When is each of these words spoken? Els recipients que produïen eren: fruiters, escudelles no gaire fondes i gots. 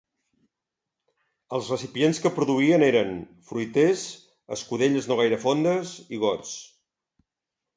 Els 1.57 1.67
recipients 1.73 2.21
que 2.23 2.31
produïen 2.37 2.85
eren: 2.87 3.13
fruiters, 3.51 4.07
escudelles 4.57 5.11
no 5.13 5.19
gaire 5.21 5.39
fondes 5.45 5.93
i 6.19 6.23
gots. 6.25 6.57